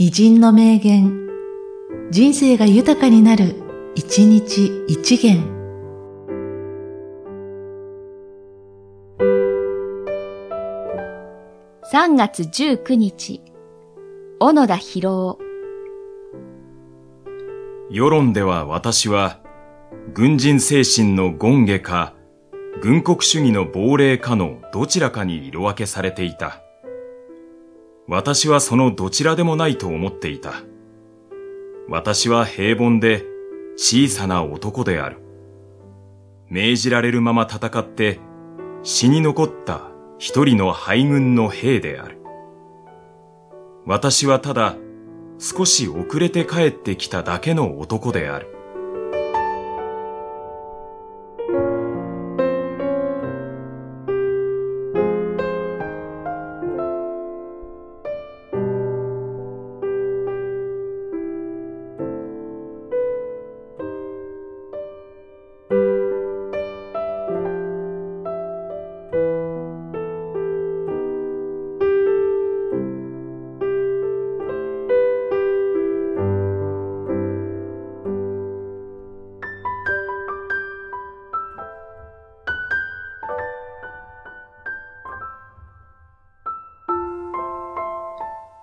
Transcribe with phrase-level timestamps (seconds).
[0.00, 1.28] 偉人の名言、
[2.12, 3.56] 人生が豊かになる、
[3.96, 5.42] 一日一元。
[11.92, 13.42] 3月19日、
[14.38, 15.38] 小野田博夫。
[17.90, 19.40] 世論では私は、
[20.14, 22.14] 軍人精神の権下か、
[22.80, 26.62] 軍国主義の亡霊かのどちらかに色分けされていた。
[28.08, 30.54] 私はそのどちらでもないと思っていた。
[31.90, 33.24] 私は平凡で
[33.76, 35.18] 小さな男である。
[36.48, 38.18] 命じられるまま戦って
[38.82, 39.82] 死に残った
[40.18, 42.18] 一人の敗軍の兵である。
[43.84, 44.76] 私はただ
[45.38, 48.57] 少し遅れて帰ってきただけの男である。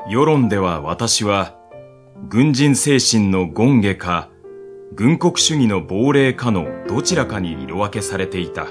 [0.08, 1.58] 世論では私は、
[2.30, 4.30] 軍人精神の権下か、
[4.94, 8.68] 軍国主義の亡霊かのどちらかに色分けされていた。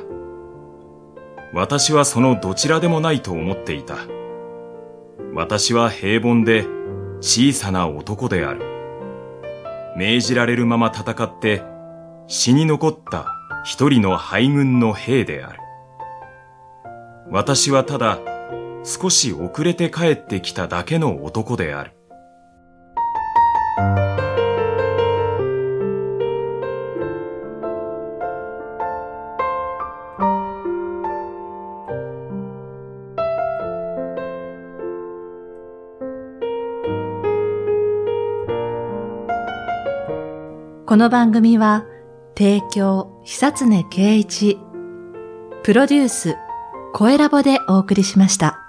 [1.53, 3.97] 私はそのどちらでもないと思っていた。
[5.35, 6.67] 私は平凡で
[7.21, 8.62] 小さな男である。
[9.97, 11.62] 命じられるまま戦って
[12.29, 13.27] 死に残った
[13.65, 15.59] 一人の敗軍の兵である。
[17.29, 18.21] 私はただ
[18.85, 21.93] 少し遅れて帰ってきただけの男である。
[40.87, 41.87] この番組は、
[42.37, 44.59] 提供、久常圭一、
[45.62, 46.37] プロデュース、
[46.93, 48.63] 声ラボでお送りしました。